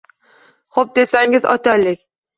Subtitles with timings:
[0.77, 2.01] Xo‘p desangiz ochaylik